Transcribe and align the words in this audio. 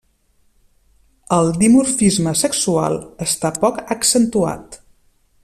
El 1.37 1.49
dimorfisme 1.63 2.33
sexual 2.41 2.99
està 3.27 3.53
poc 3.67 3.83
accentuat. 3.99 4.83